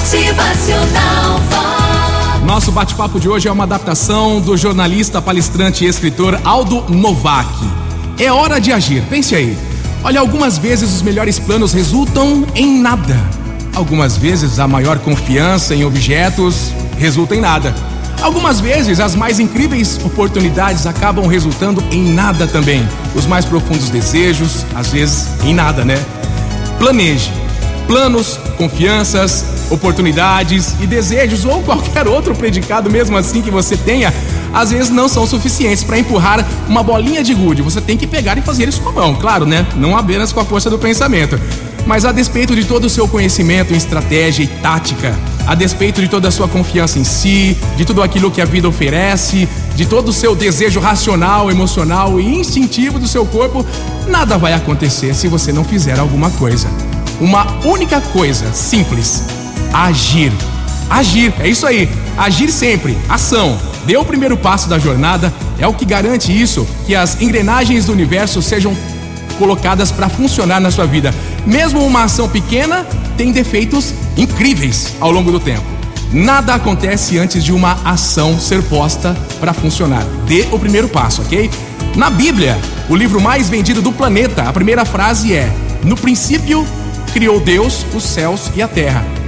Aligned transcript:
Motivacional 0.00 1.38
Vox. 1.50 2.42
Nosso 2.46 2.72
bate-papo 2.72 3.20
de 3.20 3.28
hoje 3.28 3.48
é 3.48 3.52
uma 3.52 3.64
adaptação 3.64 4.40
do 4.40 4.56
jornalista, 4.56 5.20
palestrante 5.20 5.84
e 5.84 5.88
escritor 5.88 6.40
Aldo 6.42 6.86
Novak. 6.88 7.46
É 8.18 8.32
hora 8.32 8.58
de 8.58 8.72
agir, 8.72 9.02
pense 9.10 9.34
aí. 9.34 9.58
Olha, 10.02 10.18
algumas 10.18 10.56
vezes 10.56 10.90
os 10.90 11.02
melhores 11.02 11.38
planos 11.38 11.74
resultam 11.74 12.46
em 12.54 12.80
nada. 12.80 13.14
Algumas 13.74 14.16
vezes 14.16 14.58
a 14.58 14.66
maior 14.66 14.98
confiança 15.00 15.74
em 15.74 15.84
objetos 15.84 16.72
resulta 16.98 17.36
em 17.36 17.40
nada. 17.40 17.74
Algumas 18.22 18.58
vezes 18.58 19.00
as 19.00 19.14
mais 19.14 19.38
incríveis 19.38 20.00
oportunidades 20.02 20.86
acabam 20.86 21.26
resultando 21.26 21.84
em 21.92 22.14
nada 22.14 22.46
também. 22.46 22.88
Os 23.14 23.26
mais 23.26 23.44
profundos 23.44 23.90
desejos, 23.90 24.64
às 24.74 24.88
vezes, 24.88 25.26
em 25.44 25.52
nada, 25.52 25.84
né? 25.84 26.02
Planeje. 26.78 27.30
Planos, 27.86 28.38
confianças, 28.56 29.59
oportunidades 29.70 30.74
e 30.80 30.86
desejos 30.86 31.44
ou 31.44 31.62
qualquer 31.62 32.06
outro 32.06 32.34
predicado 32.34 32.90
mesmo 32.90 33.16
assim 33.16 33.40
que 33.40 33.50
você 33.50 33.76
tenha, 33.76 34.12
às 34.52 34.70
vezes 34.70 34.90
não 34.90 35.08
são 35.08 35.26
suficientes 35.26 35.84
para 35.84 35.98
empurrar 35.98 36.46
uma 36.68 36.82
bolinha 36.82 37.22
de 37.22 37.32
gude. 37.32 37.62
Você 37.62 37.80
tem 37.80 37.96
que 37.96 38.06
pegar 38.06 38.36
e 38.36 38.42
fazer 38.42 38.68
isso 38.68 38.80
com 38.80 38.88
a 38.90 38.92
mão, 38.92 39.14
claro, 39.14 39.46
né? 39.46 39.66
Não 39.76 39.96
apenas 39.96 40.32
com 40.32 40.40
a 40.40 40.44
força 40.44 40.68
do 40.68 40.78
pensamento. 40.78 41.38
Mas 41.86 42.04
a 42.04 42.12
despeito 42.12 42.54
de 42.54 42.64
todo 42.64 42.84
o 42.84 42.90
seu 42.90 43.08
conhecimento 43.08 43.72
em 43.72 43.76
estratégia 43.76 44.42
e 44.42 44.46
tática, 44.46 45.18
a 45.46 45.54
despeito 45.54 46.00
de 46.00 46.08
toda 46.08 46.28
a 46.28 46.30
sua 46.30 46.46
confiança 46.46 46.98
em 46.98 47.04
si, 47.04 47.56
de 47.76 47.84
tudo 47.84 48.02
aquilo 48.02 48.30
que 48.30 48.40
a 48.40 48.44
vida 48.44 48.68
oferece, 48.68 49.48
de 49.74 49.86
todo 49.86 50.08
o 50.08 50.12
seu 50.12 50.36
desejo 50.36 50.78
racional, 50.78 51.50
emocional 51.50 52.20
e 52.20 52.38
instintivo 52.38 52.98
do 52.98 53.08
seu 53.08 53.24
corpo, 53.24 53.64
nada 54.06 54.36
vai 54.36 54.52
acontecer 54.52 55.14
se 55.14 55.26
você 55.26 55.52
não 55.52 55.64
fizer 55.64 55.98
alguma 55.98 56.30
coisa. 56.30 56.68
Uma 57.20 57.46
única 57.64 58.00
coisa, 58.00 58.52
simples: 58.52 59.24
agir. 59.72 60.32
Agir, 60.88 61.32
é 61.38 61.48
isso 61.48 61.66
aí. 61.66 61.88
Agir 62.16 62.50
sempre, 62.50 62.96
ação. 63.08 63.58
Dê 63.86 63.96
o 63.96 64.04
primeiro 64.04 64.36
passo 64.36 64.68
da 64.68 64.78
jornada, 64.78 65.32
é 65.58 65.66
o 65.66 65.72
que 65.72 65.84
garante 65.84 66.30
isso, 66.30 66.66
que 66.86 66.94
as 66.94 67.20
engrenagens 67.20 67.86
do 67.86 67.92
universo 67.92 68.42
sejam 68.42 68.76
colocadas 69.38 69.90
para 69.90 70.08
funcionar 70.08 70.60
na 70.60 70.70
sua 70.70 70.86
vida. 70.86 71.14
Mesmo 71.46 71.84
uma 71.84 72.04
ação 72.04 72.28
pequena 72.28 72.86
tem 73.16 73.32
defeitos 73.32 73.94
incríveis 74.16 74.94
ao 75.00 75.10
longo 75.10 75.32
do 75.32 75.40
tempo. 75.40 75.64
Nada 76.12 76.54
acontece 76.54 77.18
antes 77.18 77.42
de 77.44 77.52
uma 77.52 77.78
ação 77.84 78.38
ser 78.38 78.62
posta 78.64 79.16
para 79.38 79.54
funcionar. 79.54 80.04
Dê 80.26 80.46
o 80.50 80.58
primeiro 80.58 80.88
passo, 80.88 81.22
ok? 81.22 81.48
Na 81.96 82.10
Bíblia, 82.10 82.58
o 82.88 82.96
livro 82.96 83.20
mais 83.20 83.48
vendido 83.48 83.80
do 83.80 83.92
planeta, 83.92 84.42
a 84.42 84.52
primeira 84.52 84.84
frase 84.84 85.32
é: 85.32 85.50
No 85.84 85.96
princípio 85.96 86.66
criou 87.12 87.40
Deus 87.40 87.86
os 87.94 88.02
céus 88.02 88.50
e 88.54 88.62
a 88.62 88.68
terra. 88.68 89.19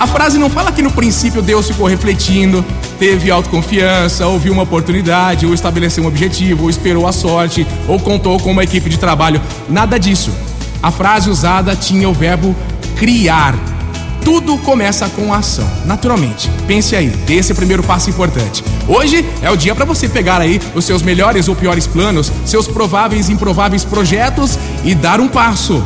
A 0.00 0.06
frase 0.06 0.38
não 0.38 0.48
fala 0.48 0.72
que 0.72 0.80
no 0.80 0.90
princípio 0.90 1.42
Deus 1.42 1.68
ficou 1.68 1.86
refletindo, 1.86 2.64
teve 2.98 3.30
autoconfiança, 3.30 4.26
ou 4.26 4.38
viu 4.38 4.50
uma 4.50 4.62
oportunidade, 4.62 5.44
ou 5.44 5.52
estabeleceu 5.52 6.02
um 6.02 6.06
objetivo, 6.06 6.62
ou 6.62 6.70
esperou 6.70 7.06
a 7.06 7.12
sorte, 7.12 7.66
ou 7.86 8.00
contou 8.00 8.40
com 8.40 8.50
uma 8.50 8.64
equipe 8.64 8.88
de 8.88 8.98
trabalho. 8.98 9.42
Nada 9.68 10.00
disso. 10.00 10.32
A 10.82 10.90
frase 10.90 11.28
usada 11.28 11.76
tinha 11.76 12.08
o 12.08 12.14
verbo 12.14 12.56
criar. 12.96 13.54
Tudo 14.24 14.56
começa 14.56 15.06
com 15.10 15.34
ação, 15.34 15.70
naturalmente. 15.84 16.50
Pense 16.66 16.96
aí, 16.96 17.08
dê 17.08 17.34
esse 17.34 17.52
primeiro 17.52 17.82
passo 17.82 18.08
importante. 18.08 18.64
Hoje 18.88 19.22
é 19.42 19.50
o 19.50 19.56
dia 19.56 19.74
para 19.74 19.84
você 19.84 20.08
pegar 20.08 20.40
aí 20.40 20.62
os 20.74 20.86
seus 20.86 21.02
melhores 21.02 21.46
ou 21.46 21.54
piores 21.54 21.86
planos, 21.86 22.32
seus 22.46 22.66
prováveis 22.66 23.28
e 23.28 23.34
improváveis 23.34 23.84
projetos 23.84 24.58
e 24.82 24.94
dar 24.94 25.20
um 25.20 25.28
passo 25.28 25.84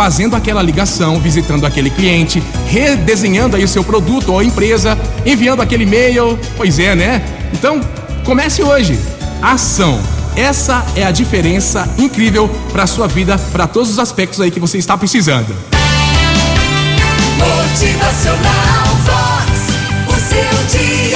fazendo 0.00 0.34
aquela 0.34 0.62
ligação, 0.62 1.20
visitando 1.20 1.66
aquele 1.66 1.90
cliente, 1.90 2.42
redesenhando 2.66 3.54
aí 3.54 3.62
o 3.62 3.68
seu 3.68 3.84
produto 3.84 4.32
ou 4.32 4.42
empresa, 4.42 4.98
enviando 5.26 5.60
aquele 5.60 5.82
e-mail. 5.82 6.38
Pois 6.56 6.78
é, 6.78 6.94
né? 6.94 7.22
Então, 7.52 7.78
comece 8.24 8.62
hoje. 8.62 8.98
Ação. 9.42 10.00
Essa 10.34 10.82
é 10.96 11.04
a 11.04 11.10
diferença 11.10 11.86
incrível 11.98 12.48
para 12.72 12.86
sua 12.86 13.06
vida, 13.06 13.36
para 13.52 13.66
todos 13.66 13.90
os 13.90 13.98
aspectos 13.98 14.40
aí 14.40 14.50
que 14.50 14.58
você 14.58 14.78
está 14.78 14.96
precisando. 14.96 15.54
Motivacional 17.36 18.86
Vox. 19.04 19.52
O 20.08 20.14
seu 20.14 20.78
dia. 20.78 21.09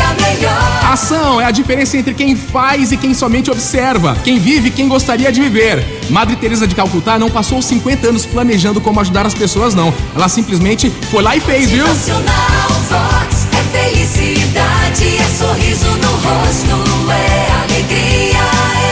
É 1.40 1.46
a 1.46 1.50
diferença 1.50 1.96
entre 1.96 2.14
quem 2.14 2.36
faz 2.36 2.92
e 2.92 2.96
quem 2.96 3.14
somente 3.14 3.50
observa, 3.50 4.16
quem 4.22 4.38
vive 4.38 4.68
e 4.68 4.70
quem 4.70 4.88
gostaria 4.88 5.32
de 5.32 5.40
viver. 5.40 5.84
Madre 6.10 6.36
Teresa 6.36 6.66
de 6.66 6.74
Calcutá 6.74 7.18
não 7.18 7.30
passou 7.30 7.60
50 7.60 8.08
anos 8.08 8.26
planejando 8.26 8.80
como 8.80 9.00
ajudar 9.00 9.26
as 9.26 9.34
pessoas, 9.34 9.74
não. 9.74 9.92
Ela 10.14 10.28
simplesmente 10.28 10.90
foi 11.10 11.22
lá 11.22 11.36
e 11.36 11.40
fez, 11.40 11.70
viu? 11.70 11.86
Vox. 11.86 13.46
É 13.52 13.90
felicidade, 13.90 15.16
é 15.16 15.24
sorriso 15.38 15.86
no 15.86 16.10
rosto, 16.10 17.10
é 17.10 17.52
alegria, 17.62 18.38
é. 18.38 18.84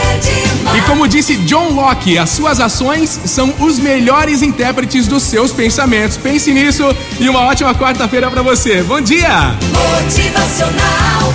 E 0.75 0.81
como 0.81 1.07
disse 1.07 1.35
John 1.37 1.69
Locke, 1.69 2.17
as 2.17 2.31
suas 2.31 2.59
ações 2.59 3.19
são 3.25 3.53
os 3.59 3.77
melhores 3.77 4.41
intérpretes 4.41 5.07
dos 5.07 5.21
seus 5.23 5.51
pensamentos. 5.51 6.17
Pense 6.17 6.51
nisso 6.51 6.83
e 7.19 7.29
uma 7.29 7.41
ótima 7.41 7.75
quarta-feira 7.75 8.31
para 8.31 8.41
você. 8.41 8.81
Bom 8.81 8.99
dia! 8.99 9.55
Motivacional 9.71 11.33